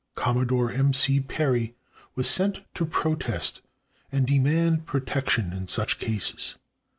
[0.17, 1.19] Commo dore M, C.
[1.19, 1.75] Perry
[2.15, 3.61] was sent to protest
[4.11, 6.57] and demand protection in such cases.